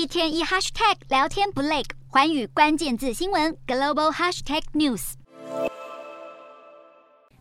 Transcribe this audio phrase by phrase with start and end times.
[0.00, 5.12] 一天一 hashtag 聊天不累，环宇关键字新闻 global hashtag news。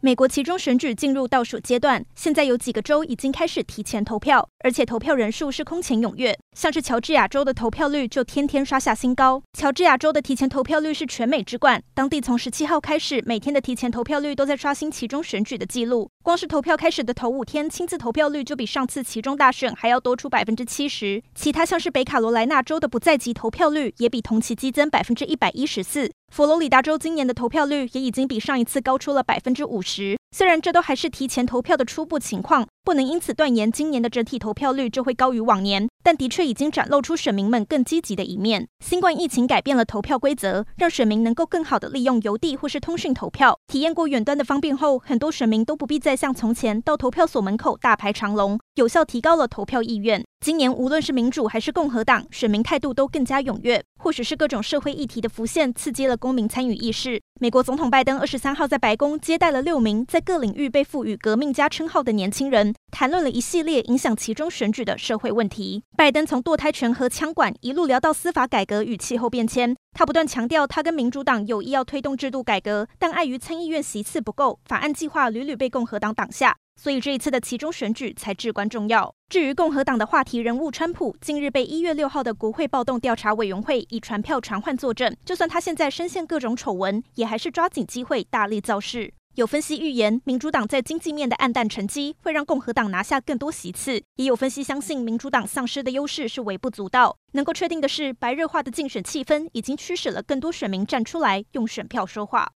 [0.01, 6.37] 美国其中选举进入倒数阶段，现在有几个州已经开始提前投票，而且投票人数是空前踊跃。
[6.55, 9.41] 像是乔治亚州的投票率就天天刷下新高。
[9.57, 16.09] 乔治亚州的提前投票率是全美之冠，当地从十七号开始，每天的提前投票率都在刷新其中选举的记录。
[16.23, 21.23] 光是投票开始的头五天，亲自投票率就比上次其中大选还要多出百分之七十。
[21.33, 26.11] 其他像是北卡罗来纳州的不在籍投票率也比同期激增百分之一百一十四。
[26.31, 30.15] 佛罗里达州今年的投票率也已经比上一次高出了百分之五十。
[30.35, 38.67] 虽然这都还是提前投票的初步情况，不能因此断言今年的整体投票率就会高于往年，但的确已经展露出选民们更积极的一面。
[38.83, 43.59] 新冠疫情改变了投票规则，让选民能够更好的利用邮递或是通讯投票。
[43.67, 50.23] 体验过远端的方便后，很多选民都不必再像从前到投票所门口大排长龙，有效提高了投票意愿。
[50.39, 53.83] 今年无论是民主还是共和党，选民态度都更加踊跃。
[54.01, 57.21] 或许是各种社会议题的浮现，刺激了公民参与意识。
[57.41, 65.83] 美国总统拜登二十三号在白宫接待了六名在各领域被赋予“革命家”称号的年轻人，谈论了一系列影响其中选举的社会问题。
[65.97, 76.55] 拜登从堕胎权和枪管一路聊到司法改革与气候变迁，他不断强调他跟民主党有意要推动制度改革，但碍于参议院席次不够，法案计划屡屡被共和党挡下。
[76.81, 79.13] 所以这一次的其中选举才至关重要。
[79.27, 89.13] 至于共和党的话题人物川普，近日被一月六号的国会暴动调查委员会以传票传唤作证，就算他现在深陷各种丑闻，也还是抓紧机会大力造势。
[89.35, 97.17] 有分析预言，民主党在经济面的黯淡成绩会让共和党拿下更多席次，也有分析相信民主党丧失的优势是微不足道。
[97.33, 102.47] 能够确定的是，白热化的竞选气氛已经驱使了更多选民站出来用选票说话。